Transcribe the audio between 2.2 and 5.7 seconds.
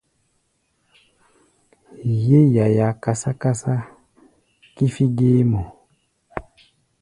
Yé yaia kásá-kásá kífí géémɔ.